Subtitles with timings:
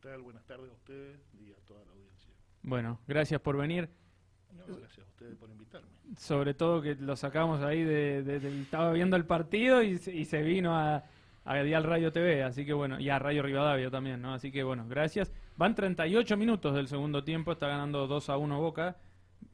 [0.00, 0.22] tal?
[0.22, 2.30] Buenas tardes a ustedes y a toda la audiencia.
[2.62, 3.88] Bueno, gracias por venir.
[4.56, 5.88] No, gracias a ustedes por invitarme.
[6.18, 10.24] Sobre todo que lo sacamos ahí de, de- estaba viendo el partido y, se- y
[10.24, 11.04] se vino a,
[11.44, 14.34] a Dial Radio TV, así que bueno, y a Radio Rivadavia también, ¿no?
[14.34, 15.32] Así que bueno, gracias.
[15.56, 18.96] Van 38 minutos del segundo tiempo, está ganando 2 a 1 Boca.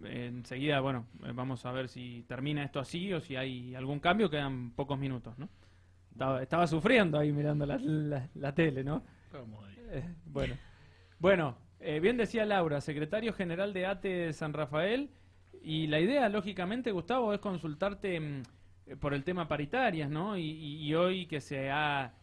[0.03, 4.29] Enseguida, bueno, eh, vamos a ver si termina esto así o si hay algún cambio,
[4.31, 5.49] quedan pocos minutos, ¿no?
[6.11, 9.03] Estaba, estaba sufriendo ahí mirando la, la- la tele, ¿no?
[9.33, 9.76] Vamos ahí.
[9.91, 10.57] Eh, bueno,
[11.19, 15.11] bueno eh, bien decía Laura, secretario general de ATE San Rafael,
[15.63, 18.43] y la idea, lógicamente, Gustavo, es consultarte mm,
[18.87, 20.39] eh, por el tema paritarias, ¿no?
[20.39, 22.15] Y, hoy que se ha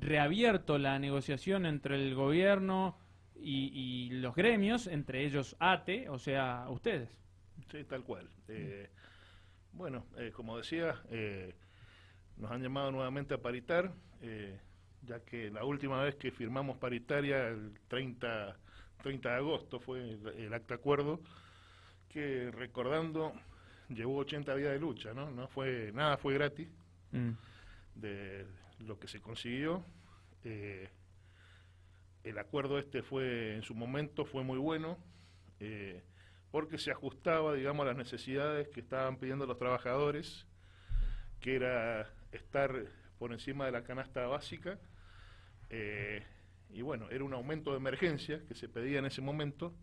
[0.00, 2.98] reabierto la negociación entre el gobierno
[3.34, 7.18] y, los gremios, entre ellos ATE, o sea, ustedes.
[7.70, 8.30] Sí, tal cual.
[9.76, 11.54] Bueno, como decía, eh,
[12.38, 13.92] nos han llamado nuevamente a paritar,
[15.02, 18.56] ya que la última vez que firmamos paritaria, el 30,
[19.02, 21.20] 30 de agosto, fue el, el acta acuerdo,
[22.08, 23.32] que recordando
[23.88, 25.30] llevó 80 días de lucha, ¿no?
[25.30, 26.68] no fue Nada fue gratis
[27.12, 27.32] Mm,
[27.94, 28.46] de
[28.80, 29.84] lo que se consiguió.
[30.44, 30.88] Eh,
[32.24, 34.98] el acuerdo este fue, en su momento, fue muy bueno,
[35.60, 36.02] eh,
[36.50, 40.46] porque se ajustaba, digamos, a las necesidades que estaban pidiendo los trabajadores,
[41.40, 42.72] que era estar
[43.18, 44.78] por encima de la canasta básica,
[45.70, 46.22] eh,
[46.70, 49.74] y bueno, era un aumento de emergencia que se pedía en ese momento,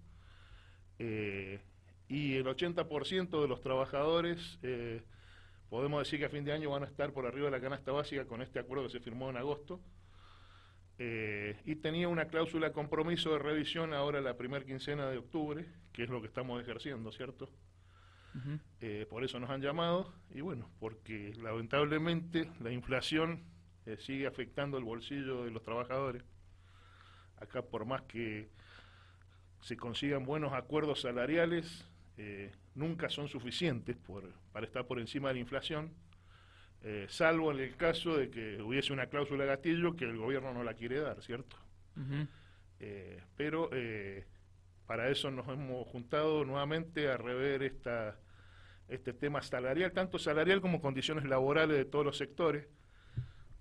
[0.99, 1.59] eh,
[2.07, 5.01] y el 80% de los trabajadores, eh,
[5.69, 7.91] podemos decir que a fin de año van a estar por arriba de la canasta
[7.91, 9.81] básica con este acuerdo que se firmó en agosto,
[11.65, 16.09] y tenía una cláusula compromiso de revisión ahora la primera quincena de octubre, que es
[16.09, 17.49] lo que estamos ejerciendo, ¿cierto?
[18.81, 23.43] Eh, por eso nos han llamado y bueno, porque lamentablemente la inflación
[23.85, 26.23] eh, sigue afectando el bolsillo de los trabajadores.
[27.37, 28.49] Acá por más que
[29.61, 31.85] se consigan buenos acuerdos salariales,
[32.17, 35.91] eh, nunca son suficientes por, para estar por encima de la inflación,
[37.07, 40.65] salvo en el caso de que hubiese una cláusula de gatillo que el gobierno no
[40.65, 41.55] la quiere dar, ¿cierto?
[43.37, 43.69] Pero
[44.85, 48.19] para eso nos hemos juntado nuevamente a rever esta,
[48.87, 52.67] este tema salarial, tanto salarial como condiciones laborales de todos los sectores.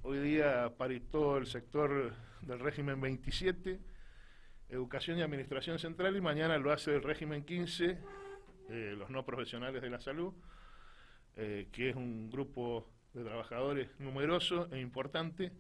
[0.03, 2.13] Hoy día paritó el sector
[2.43, 3.79] del régimen 27,
[4.69, 7.99] educación y administración central, y mañana lo hace el régimen 15,
[8.71, 10.33] eh, los no profesionales de la salud,
[11.37, 15.53] eh, que es un grupo de trabajadores numeroso e importante.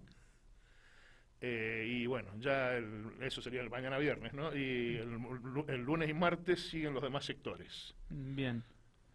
[1.41, 4.55] Eh, y bueno, ya el- eso sería el mañana viernes, ¿no?
[4.57, 5.19] Y el,
[5.69, 7.95] el lunes y martes siguen los demás sectores.
[8.11, 8.63] Bien.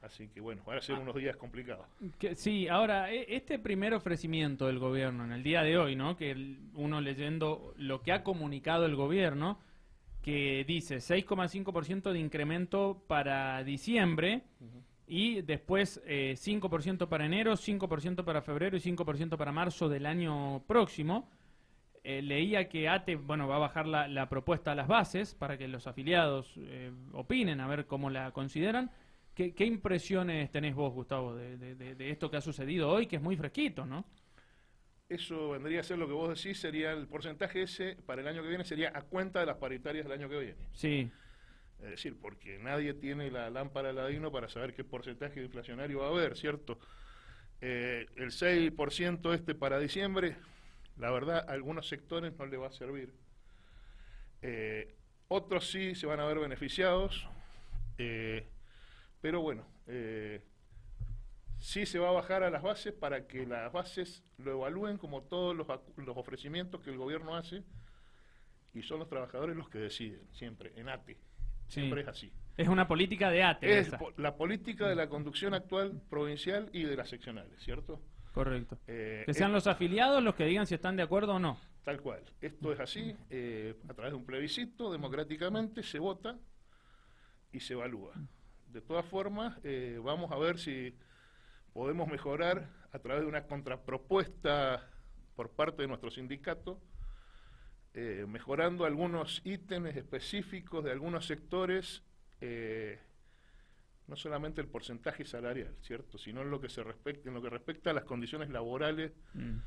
[0.02, 1.86] Así que bueno, van a ser unos días complicados.
[2.20, 6.16] Que- sí, ahora, e- este primer ofrecimiento del gobierno en el día de hoy, ¿no?
[6.16, 9.60] Que el- uno leyendo lo que ha comunicado el gobierno,
[10.22, 14.44] que dice 6,5% de incremento para diciembre
[15.08, 20.64] y después eh, 5% para enero, 5% para febrero y 5% para marzo del año
[20.68, 21.30] próximo.
[22.04, 25.58] Eh, leía que ATE, bueno, va a bajar la, la propuesta a las bases para
[25.58, 28.92] que los afiliados eh, opinen, a ver cómo la consideran.
[29.38, 33.06] ¿Qué, qué impresiones tenés vos, Gustavo, de, de- de- de esto que ha sucedido hoy,
[33.08, 34.04] que es muy fresquito, ¿no?
[35.10, 38.42] Eso vendría a ser lo que vos decís, sería el porcentaje ese para el año
[38.42, 40.68] que viene, sería a cuenta de las paritarias del año que viene.
[40.74, 41.10] Sí,
[41.80, 46.10] Es decir, porque nadie tiene la lámpara Ladino para saber qué porcentaje inflacionario va a
[46.10, 46.80] haber, ¿cierto?
[47.62, 50.36] Eh, el 6% este para diciembre,
[50.98, 53.14] la verdad, a algunos sectores no le va a servir.
[54.42, 54.96] Eh,
[55.28, 57.28] otros sí se van a ver beneficiados,
[57.98, 58.48] eh,
[59.22, 60.42] pero bueno, eh,
[61.60, 65.24] sí se va a bajar a las bases para que las bases lo evalúen como
[65.24, 65.68] todos los,
[65.98, 67.64] los ofrecimientos que el gobierno hace
[68.74, 71.16] y son los trabajadores los que deciden, siempre, en ATE.
[71.68, 71.82] sí.
[71.82, 72.32] Siempre es así.
[72.58, 76.84] Es una política de ATE Es po- la política de la conducción actual provincial y
[76.84, 78.02] de las seccionales, ¿cierto?
[78.34, 78.78] Correcto.
[78.88, 81.60] Eh, Que sean es- los afiliados los que digan si están de acuerdo o no.
[81.84, 82.22] Tal cual.
[82.42, 86.38] Esto es así, eh, a través de un plebiscito, democráticamente se vota
[87.52, 88.14] y se evalúa.
[88.68, 90.94] De todas formas, eh, vamos a ver si
[91.74, 94.90] podemos mejorar a través de una contrapropuesta
[95.36, 96.80] por parte de nuestro sindicato,
[97.94, 102.04] eh, mejorando algunos ítems específicos de algunos sectores,
[102.42, 103.00] eh,
[104.08, 106.18] no solamente el porcentaje salarial, ¿cierto?
[106.18, 109.58] Sino en lo que se respecta, en lo que respecta a las condiciones laborales Mm.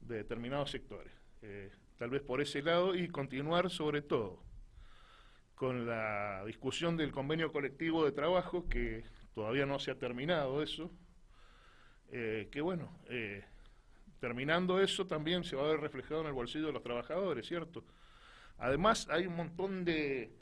[0.00, 1.12] de determinados sectores.
[1.42, 4.42] Eh, tal vez por ese lado y continuar sobre todo
[5.58, 9.02] con la discusión del convenio colectivo de trabajo, que
[9.34, 10.90] todavía no se ha terminado eso,
[12.12, 13.44] eh, que bueno, eh,
[14.20, 17.84] terminando eso también se va a ver reflejado en el bolsillo de los trabajadores, ¿cierto?
[18.58, 20.32] Además, hay un montón de,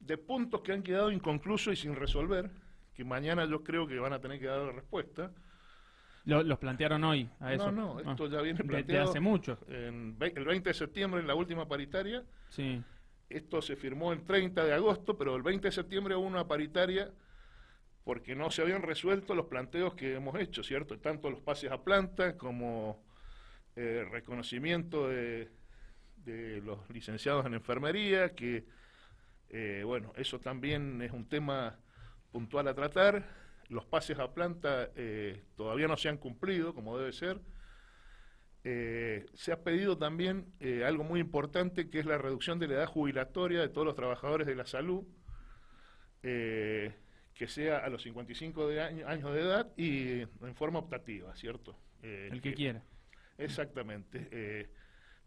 [0.00, 2.50] de puntos que han quedado inconclusos y sin resolver,
[2.94, 5.30] que mañana yo creo que van a tener que dar respuesta.
[6.24, 7.70] los plantearon hoy a eso.
[7.70, 8.86] No, no, esto ya viene planteado.
[8.86, 9.58] Desde hace mucho.
[9.68, 12.24] En, el 20 de septiembre, en la última paritaria.
[12.48, 12.82] Sí.
[13.34, 17.10] Esto se firmó el 30 de agosto, pero el 20 de septiembre hubo una paritaria
[18.04, 21.00] porque no se habían resuelto los planteos que hemos hecho, ¿cierto?
[21.00, 23.02] Tanto los pases a planta como
[23.74, 25.50] eh, reconocimiento de,
[26.24, 28.66] de, los licenciados en enfermería, que,
[29.48, 31.76] eh, bueno, eso también es un tema
[32.30, 33.26] puntual a tratar.
[33.68, 37.40] Los pases a planta eh, todavía no se han cumplido como debe ser.
[38.64, 40.46] Se ha pedido también
[40.86, 44.46] algo muy importante que es la reducción de la edad jubilatoria de todos los trabajadores
[44.46, 45.04] de la salud
[47.34, 51.76] que sea a los 55 de años de edad y en forma optativa, ¿cierto?
[52.02, 52.82] Eh, el que, quiera.
[53.38, 54.28] Exactamente.
[54.30, 54.68] Eh,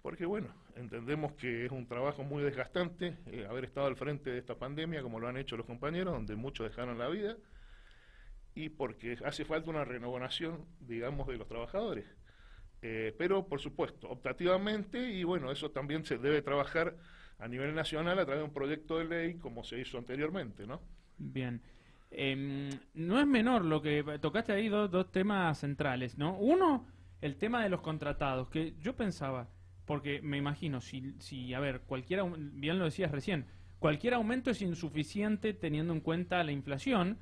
[0.02, 4.38] porque bueno, entendemos que es un trabajo muy desgastante eh, haber estado al frente de
[4.38, 7.36] esta pandemia como lo han hecho los compañeros, donde muchos dejaron la vida,
[8.56, 12.06] y porque hace falta una renovación, digamos, de los trabajadores.
[12.80, 16.96] Pero, por supuesto, optativamente, y bueno, eso también se debe trabajar
[17.40, 20.82] a nivel nacional a través de un proyecto de ley como se hizo anteriormente, ¿no?
[21.18, 21.62] Bien.
[22.10, 26.38] Eh, no es menor lo que tocaste ahí dos, dos temas centrales, ¿no?
[26.38, 26.86] Uno,
[27.22, 29.50] el tema de los contratados, que yo pensaba,
[29.86, 33.46] porque me imagino, si, si a ver, cualquier, bien lo decías recién,
[33.80, 37.18] cualquier aumento es insuficiente teniendo en cuenta la inflación,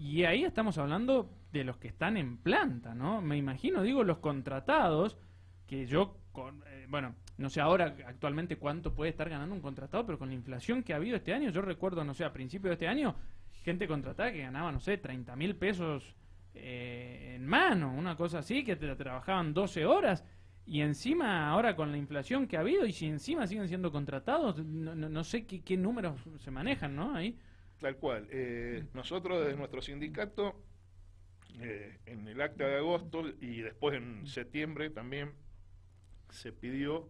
[0.00, 3.20] y ahí estamos hablando de los que están en planta, ¿no?
[3.20, 5.18] Me imagino, digo, los contratados,
[5.66, 10.06] que yo, con, eh, bueno, no sé ahora actualmente cuánto puede estar ganando un contratado,
[10.06, 12.70] pero con la inflación que ha habido este año, yo recuerdo, no sé, a principios
[12.70, 13.14] de este año,
[13.62, 16.16] gente contratada que ganaba, no sé, 30 mil pesos
[16.54, 20.24] eh, en mano, una cosa así, que te, trabajaban 12 horas.
[20.64, 24.64] Y encima, ahora con la inflación que ha habido, y si encima siguen siendo contratados,
[24.64, 27.14] no, sé qué, números se manejan, ¿no?
[27.14, 27.36] Ahí.
[27.80, 28.28] Tal cual.
[28.30, 30.62] Eh, nosotros desde nuestro sindicato,
[31.60, 35.32] eh, en el acta de agosto y después en septiembre también,
[36.28, 37.08] se pidió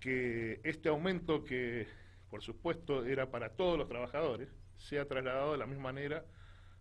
[0.00, 1.88] que este aumento que,
[2.30, 6.24] por supuesto, era para todos los trabajadores, sea trasladado de la misma manera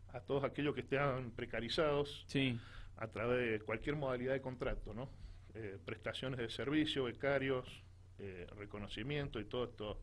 [0.09, 2.25] a todos aquellos que estén precarizados
[2.97, 5.09] a través de cualquier modalidad de contrato, ¿no?
[5.55, 7.83] Eh, prestaciones de servicio, becarios,
[8.19, 10.01] eh, reconocimiento y todo esto.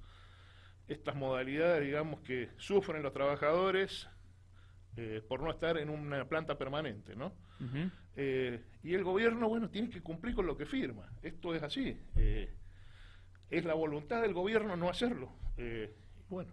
[0.91, 4.09] Estas modalidades, digamos, que sufren los trabajadores
[4.97, 7.33] eh, por no estar en una planta permanente, ¿no?
[8.83, 11.09] y el gobierno, bueno, tiene que cumplir con lo que firma.
[11.23, 11.97] Esto es así.
[13.49, 15.31] es la voluntad del gobierno no hacerlo.
[16.29, 16.53] bueno,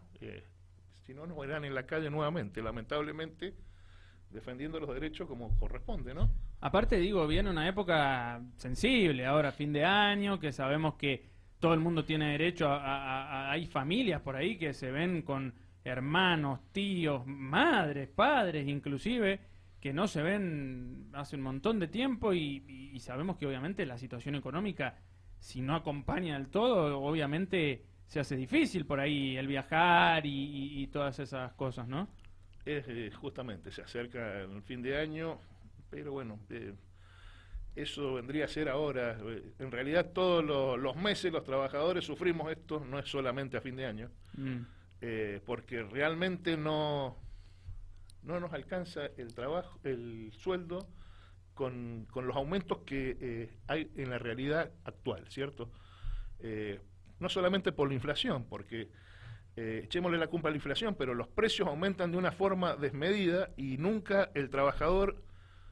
[1.07, 3.56] si no nos verán en la calle nuevamente, lamentablemente,
[4.30, 6.30] defendiendo los derechos como corresponde, ¿no?
[6.60, 11.80] Aparte, digo, viene una época sensible, ahora fin de año, que sabemos que todo el
[11.80, 18.09] mundo tiene derecho a, hay familias por ahí que se ven con hermanos, tíos, madres,
[18.09, 19.39] padres, inclusive,
[19.80, 23.98] que no se ven hace un montón de tiempo y, y sabemos que obviamente la
[23.98, 24.95] situación económica,
[25.39, 31.19] si no acompaña del todo, obviamente se hace difícil por ahí el viajar y, todas
[31.19, 32.07] esas cosas, ¿no?
[32.65, 35.39] Es, eh, justamente, se acerca el fin de año,
[35.89, 36.74] pero bueno, eh,
[37.82, 39.18] eso vendría a ser ahora.
[39.22, 43.76] Eh, en realidad todos los, meses los trabajadores sufrimos esto, no es solamente a fin
[43.76, 44.58] de año, mm.
[45.46, 47.18] porque realmente no,
[48.24, 50.88] no nos alcanza el trabajo, el sueldo
[51.54, 55.72] con, con los aumentos que hay en la realidad actual, ¿cierto?
[57.19, 58.90] no solamente por la inflación, porque
[59.60, 63.50] eh, echémosle la culpa a la inflación, pero los precios aumentan de una forma desmedida
[63.57, 65.24] y nunca el trabajador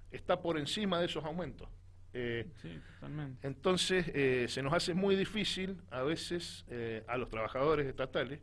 [0.09, 1.69] está por encima de esos aumentos.
[2.17, 3.45] Eh, sí, totalmente.
[3.45, 6.65] Entonces eh, se nos hace muy difícil a veces
[7.07, 8.39] a los trabajadores estatales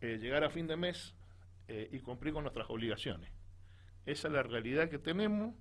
[0.00, 1.14] llegar a fin de mes
[1.68, 3.30] y cumplir con nuestras obligaciones.
[4.06, 5.54] Esa es la realidad que tenemos,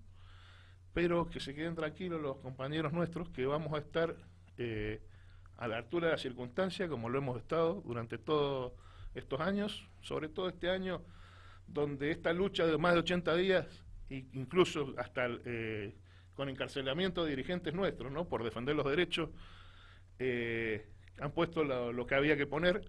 [0.94, 4.16] pero que se queden tranquilos los compañeros nuestros que vamos a estar
[5.58, 8.74] a la altura de la circunstancia, como lo hemos estado durante todos
[9.14, 11.04] estos años, sobre todo este año,
[11.68, 15.96] donde esta lucha de más de 80 días, incluso hasta eh,
[16.40, 18.30] con encarcelamiento de dirigentes nuestros, ¿no?
[18.30, 19.30] por defender los derechos,
[20.20, 20.88] eh,
[21.20, 22.80] han puesto lo, que había que poner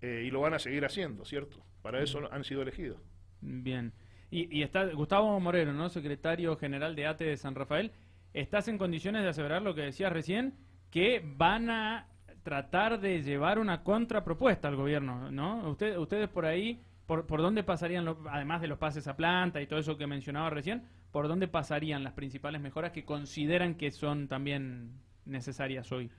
[0.00, 1.60] eh, y lo van a seguir haciendo, ¿cierto?
[1.82, 3.00] Para eso han sido elegidos.
[3.40, 3.92] Bien.
[4.30, 5.88] Y, está Gustavo Moreno, ¿no?
[5.88, 7.90] secretario general de ATE de San Rafael.
[8.32, 10.54] ¿Estás en condiciones de aseverar lo que decías recién?
[10.92, 12.06] que van a
[12.44, 15.68] tratar de llevar una contrapropuesta al gobierno, ¿no?
[15.68, 19.80] ustedes por ahí, por, ¿por dónde pasarían, además de los pases a planta y todo
[19.80, 24.92] eso que mencionaba recién, por dónde pasarían las principales mejoras que consideran que son también
[25.24, 26.10] necesarias hoy?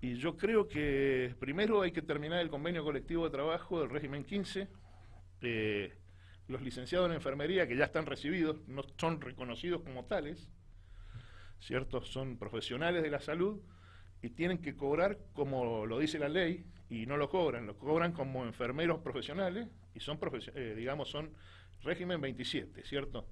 [0.00, 4.24] Y yo creo que primero hay que terminar el convenio colectivo de trabajo del régimen
[4.24, 4.68] 15.
[5.40, 5.94] Eh,
[6.46, 10.52] los licenciados en enfermería que ya están recibidos no son reconocidos como tales,
[11.58, 12.02] ¿cierto?
[12.02, 13.62] Son profesionales de la salud
[14.20, 18.12] y tienen que cobrar como lo dice la ley y no lo cobran, lo cobran
[18.12, 20.18] como enfermeros profesionales y son,
[20.54, 21.32] eh, digamos, son
[21.82, 23.26] régimen 27, ¿cierto?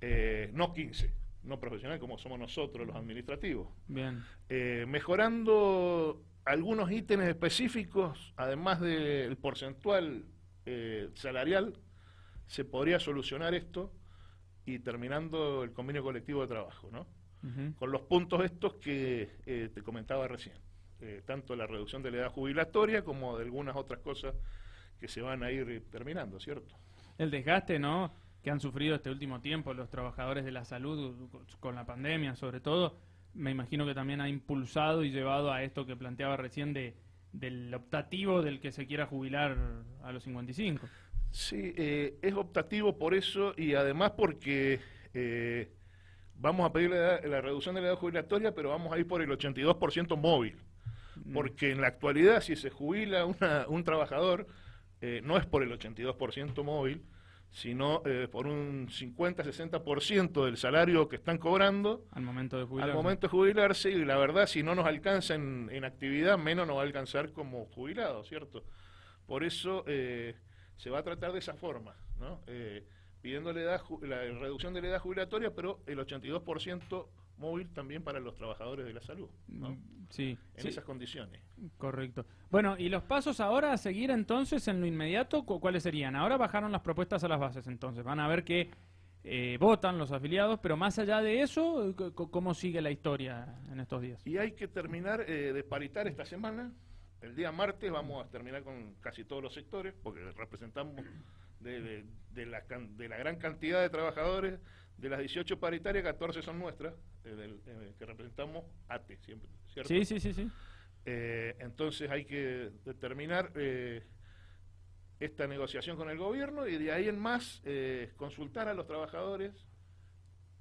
[0.00, 1.12] Eh, no 15,
[1.44, 3.68] no profesional como somos nosotros los administrativos.
[3.86, 4.22] Bien.
[4.48, 10.24] Eh, mejorando algunos ítems específicos, además del porcentual
[11.14, 11.78] salarial,
[12.46, 13.90] se podría solucionar esto
[14.66, 17.06] y terminando el convenio colectivo de trabajo, ¿no?
[17.76, 20.56] Con los puntos estos que te comentaba recién.
[21.00, 24.34] Eh, tanto la reducción de la edad jubilatoria como de algunas otras cosas
[24.98, 26.74] que se van a ir terminando, ¿cierto?
[27.18, 28.12] El desgaste, ¿no?
[28.42, 31.28] Que han sufrido este último tiempo los trabajadores de la salud
[31.60, 32.96] con la pandemia, sobre todo,
[33.34, 36.94] me imagino que también ha impulsado y llevado a esto que planteaba recién de,
[37.32, 39.56] del optativo del que se quiera jubilar
[40.02, 40.86] a los 55.
[41.30, 44.80] Sí, eh, es optativo por eso y además porque
[45.12, 45.70] eh,
[46.36, 49.20] vamos a pedir la, la, reducción de la edad jubilatoria, pero vamos a ir por
[49.20, 50.56] el 82% móvil.
[51.24, 51.32] Mm.
[51.32, 53.26] porque en la actualidad si se jubila
[53.68, 54.46] un trabajador,
[55.00, 57.02] eh, no es por el 82% móvil,
[57.50, 62.92] sino eh, por un 50-60% del salario que están cobrando al momento de jubilarse.
[62.92, 66.76] Al momento de jubilarse, y la verdad, si no nos alcanza en, actividad, menos nos
[66.76, 68.64] va a alcanzar como jubilado, ¿cierto?
[69.26, 70.36] Por eso eh,
[70.76, 72.40] se va a tratar de esa forma, ¿no?
[73.20, 73.78] pidiéndole la
[74.38, 77.06] reducción de la edad jubilatoria, pero el 82%
[77.38, 79.28] móvil también para los trabajadores de la salud.
[79.48, 79.70] ¿no?
[79.70, 80.38] Mm, sí.
[80.56, 81.40] En esas condiciones.
[81.76, 82.26] Correcto.
[82.50, 85.44] Bueno, ¿y los pasos ahora a seguir entonces en lo inmediato?
[85.44, 86.16] ¿Cuáles serían?
[86.16, 88.04] Ahora bajaron las propuestas a las bases, entonces.
[88.04, 88.70] Van a ver que
[89.24, 94.00] eh, votan los afiliados, pero más allá de eso, ¿cómo sigue la historia en estos
[94.00, 94.26] días?
[94.26, 96.72] Y hay que terminar eh, de paritar esta semana.
[97.20, 101.04] El día martes vamos a terminar con casi todos los sectores, porque representamos
[101.60, 102.04] de,
[102.46, 104.60] la, de la gran cantidad de trabajadores
[104.98, 106.92] de las 18 paritarias, 14 son nuestras,
[107.24, 109.88] eh, eh, que representamos ATE, siempre, ¿cierto?
[109.88, 110.50] Sí, sí, sí, sí.
[111.04, 113.52] Eh, entonces hay que determinar
[115.20, 117.62] esta negociación con el gobierno y de ahí en más
[118.16, 119.52] consultar a los trabajadores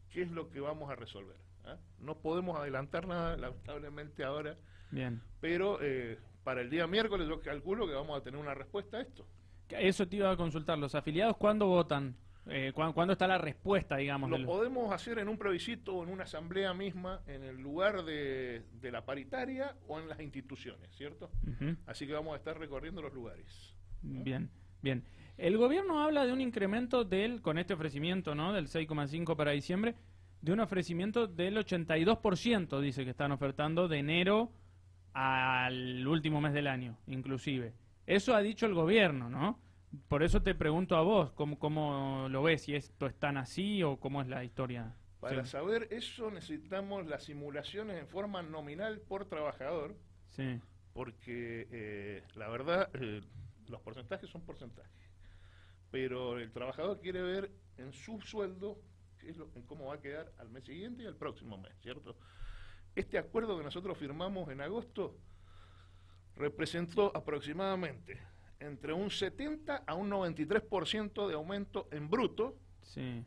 [0.09, 1.37] qué es lo que vamos a resolver.
[1.65, 1.77] ¿ah?
[1.99, 4.55] No podemos adelantar nada, lamentablemente, ahora.
[4.91, 5.21] Bien.
[5.41, 5.79] Pero
[6.43, 9.27] para el día miércoles yo calculo que vamos a tener una respuesta a esto.
[9.69, 10.77] Eso te iba a consultar.
[10.77, 12.15] ¿Los afiliados cuándo votan?
[12.49, 14.29] Eh, ¿Cuándo está la respuesta, digamos?
[14.29, 18.63] Lo podemos hacer en un plebiscito o en una asamblea misma, en el lugar de,
[18.83, 21.29] la paritaria o en las instituciones, ¿cierto?
[21.85, 23.75] Así que vamos a estar recorriendo los lugares.
[24.01, 24.49] Bien,
[24.81, 25.03] bien.
[25.37, 28.53] El gobierno habla de un incremento del, con este ofrecimiento, ¿no?
[28.53, 29.95] Del 6,5 para diciembre,
[30.41, 34.51] de un ofrecimiento del 82%, dice que están ofertando de enero
[35.13, 37.73] al último mes del año, inclusive.
[38.05, 39.59] Eso ha dicho el gobierno, ¿no?
[40.07, 42.63] Por eso te pregunto a vos, ¿cómo, cómo lo ves?
[42.63, 44.95] ¿Si esto es tan así o cómo es la historia?
[45.19, 49.95] Para saber eso necesitamos las simulaciones en forma nominal por trabajador.
[50.29, 50.59] Sí.
[50.93, 53.21] Porque eh, la verdad, eh,
[53.67, 54.91] los porcentajes son porcentajes.
[55.89, 58.79] Pero el trabajador quiere ver en su sueldo
[59.17, 61.73] qué es lo, en cómo va a quedar al mes siguiente y al próximo mes,
[61.81, 62.17] ¿cierto?
[62.95, 65.17] Este acuerdo que nosotros firmamos en agosto
[66.35, 68.19] representó aproximadamente
[68.59, 72.57] entre un 70 a un 93% de aumento en bruto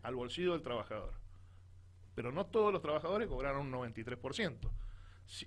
[0.02, 1.14] al bolsillo del trabajador.
[2.14, 4.70] Pero no todos los trabajadores cobraron un 93%.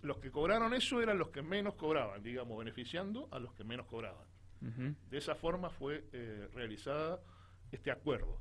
[0.01, 3.85] los que cobraron eso eran los que menos cobraban, digamos, beneficiando a los que menos
[3.87, 4.27] cobraban.
[5.09, 7.19] De esa forma fue eh, realizada
[7.73, 8.39] este acuerdo.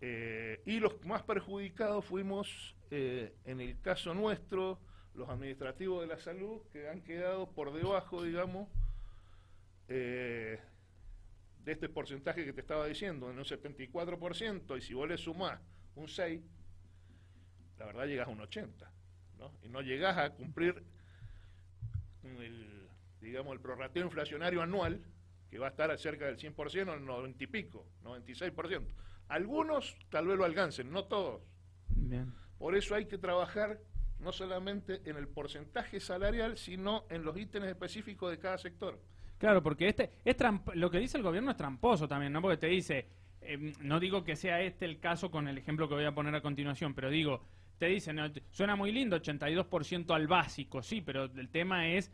[0.00, 4.78] Eh, y los más perjudicados fuimos, eh, en el caso nuestro,
[5.14, 8.68] los administrativos de la salud, que han quedado por debajo, digamos,
[9.90, 10.60] eh,
[11.64, 15.60] de este porcentaje que te estaba diciendo, en un 74%, y si vos le sumás
[15.96, 16.40] un 6,
[17.78, 18.90] la verdad llegas a un 80,
[19.38, 19.52] ¿no?
[19.62, 20.82] Y no llegas a cumplir
[22.22, 22.88] el,
[23.20, 25.02] digamos, el prorrateo inflacionario anual,
[25.50, 28.86] que va a estar cerca del 100% o el 90 y pico, 96%.
[29.28, 31.42] Algunos tal vez lo alcancen, no todos.
[32.58, 33.80] Por eso hay que trabajar
[34.20, 39.00] no solamente en el porcentaje salarial, sino en los ítems específicos de cada sector.
[39.40, 40.36] Claro, porque este es
[40.74, 42.42] lo que dice el gobierno es tramposo también, ¿no?
[42.42, 43.06] Porque te dice,
[43.40, 46.34] em, no digo que sea este el caso con el ejemplo que voy a poner
[46.34, 47.42] a continuación, pero digo,
[47.78, 48.20] te dicen,
[48.50, 52.12] suena muy lindo, 82% al básico, sí, pero el tema es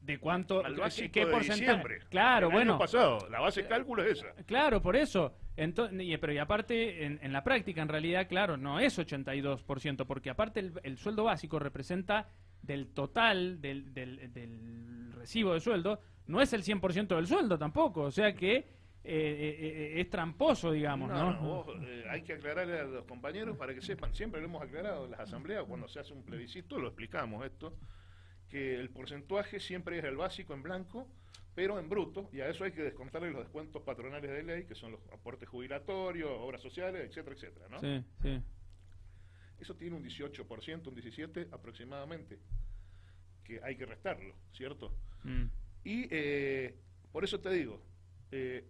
[0.00, 1.98] de cuánto al básico qué porcentaje.
[2.08, 2.78] claro bueno.
[2.78, 4.32] pasado la base de cálculo es esa.
[4.46, 5.34] Claro por eso.
[5.56, 10.60] Entonces pero y aparte en, la práctica en realidad claro no es 82% porque aparte
[10.60, 12.28] el, el sueldo básico representa
[12.62, 18.02] del total del, del, recibo de sueldo no es el 100% del sueldo tampoco.
[18.02, 18.64] O sea que eh,
[19.04, 21.66] eh, eh, es tramposo, digamos, ¿no?
[22.08, 25.20] hay que aclararle a los compañeros para que sepan, siempre lo hemos aclarado en las
[25.20, 27.76] asambleas, cuando se hace un plebiscito lo explicamos esto,
[28.48, 31.08] que el porcentaje siempre es el básico en blanco,
[31.52, 34.76] pero en bruto, y a eso hay que descontarle los descuentos patronales de ley, que
[34.76, 37.80] son los aportes jubilatorios, obras sociales, etcétera, etcétera, ¿no?
[37.80, 38.40] Sí, sí.
[39.58, 42.38] Eso tiene un 18%, un 17% aproximadamente,
[43.42, 44.94] que hay que restarlo, ¿cierto?
[45.24, 45.46] Mm.
[45.84, 46.76] Y eh,
[47.10, 47.82] por eso te digo,
[48.30, 48.64] eh,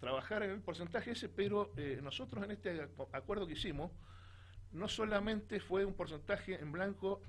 [0.00, 3.90] trabajar en el porcentaje ese, pero eh, nosotros en este acuerdo que hicimos,
[4.72, 7.22] no solamente fue un porcentaje en blanco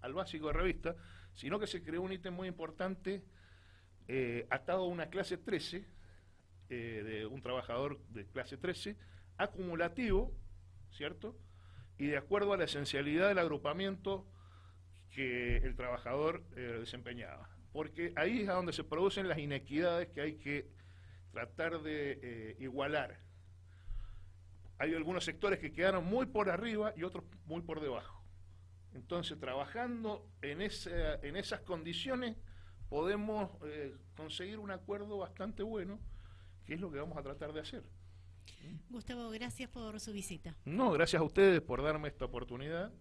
[0.00, 0.96] al básico de revista,
[1.34, 3.22] sino que se creó un ítem muy importante
[4.50, 5.86] atado a una clase 13,
[6.68, 8.96] de un trabajador de clase 13,
[9.38, 10.34] acumulativo,
[10.90, 11.34] ¿cierto?
[11.98, 14.26] y de acuerdo a la esencialidad del agrupamiento
[15.10, 17.48] que el trabajador desempeñaba.
[17.72, 20.68] Porque ahí es a donde se producen las inequidades que hay que
[21.32, 23.18] tratar de eh, igualar.
[24.78, 28.22] Hay algunos sectores que quedaron muy por arriba y otros muy por debajo.
[28.94, 32.36] Entonces, trabajando en, esa, en esas condiciones,
[32.88, 35.98] podemos eh, conseguir un acuerdo bastante bueno,
[36.66, 37.82] que es lo que vamos a tratar de hacer.
[38.90, 40.54] Gustavo, gracias por su visita.
[40.64, 42.92] No, gracias a ustedes por darme esta oportunidad.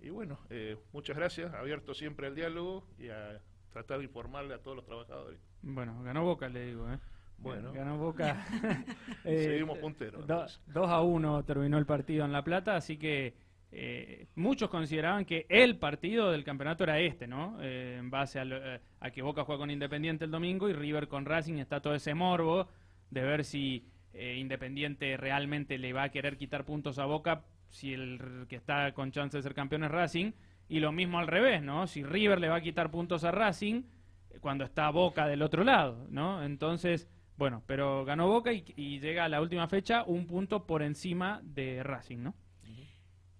[0.00, 3.42] Y bueno, eh, muchas gracias, abierto siempre al diálogo y a
[3.78, 5.40] tratar de informarle a todos los trabajadores.
[5.62, 6.98] Bueno, ganó Boca, le digo, ¿eh?
[7.38, 7.72] Bueno.
[7.72, 8.44] Ganó Boca.
[9.24, 10.26] Eh, Seguimos punteros.
[10.26, 13.34] 2 a 1 terminó el partido en La Plata, así que
[13.70, 17.60] eh, muchos consideraban que el partido del campeonato era este, ¿no?
[17.62, 21.58] en base a, a, que Boca juega con Independiente el domingo y River con Racing,
[21.58, 22.68] está todo ese morbo
[23.10, 27.92] de ver si eh, Independiente realmente le va a querer quitar puntos a Boca si
[27.92, 30.32] el que está con chance de ser campeón es Racing.
[30.68, 31.86] Y lo mismo al revés, ¿no?
[31.86, 33.82] Si River le va a quitar puntos a Racing
[34.30, 36.42] eh, cuando está Boca del otro lado, ¿no?
[36.42, 41.40] Entonces, bueno, pero ganó Boca y, llega a la última fecha un punto por encima
[41.42, 42.34] de Racing, ¿no?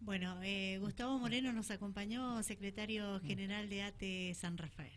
[0.01, 4.93] Bueno, eh, Gustavo Moreno nos acompañó, secretario general de ATE San Rafael.